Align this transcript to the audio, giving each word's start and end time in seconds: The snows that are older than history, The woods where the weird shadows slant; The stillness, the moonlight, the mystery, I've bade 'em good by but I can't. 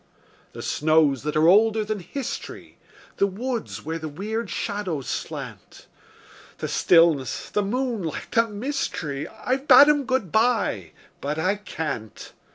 The 0.53 0.63
snows 0.63 1.21
that 1.21 1.35
are 1.35 1.47
older 1.47 1.85
than 1.85 1.99
history, 1.99 2.79
The 3.17 3.27
woods 3.27 3.85
where 3.85 3.99
the 3.99 4.09
weird 4.09 4.49
shadows 4.49 5.05
slant; 5.05 5.85
The 6.57 6.67
stillness, 6.67 7.51
the 7.51 7.61
moonlight, 7.61 8.31
the 8.31 8.47
mystery, 8.47 9.27
I've 9.27 9.67
bade 9.67 9.89
'em 9.89 10.05
good 10.05 10.31
by 10.31 10.93
but 11.21 11.37
I 11.37 11.53
can't. 11.57 12.33